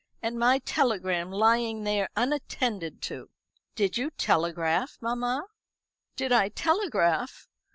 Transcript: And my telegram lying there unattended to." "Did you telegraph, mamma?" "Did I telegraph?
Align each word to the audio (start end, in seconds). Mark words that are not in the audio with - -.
And 0.23 0.39
my 0.39 0.57
telegram 0.57 1.31
lying 1.31 1.83
there 1.83 2.09
unattended 2.15 3.03
to." 3.03 3.29
"Did 3.75 3.99
you 3.99 4.09
telegraph, 4.09 4.97
mamma?" 4.99 5.45
"Did 6.15 6.31
I 6.31 6.49
telegraph? 6.49 7.47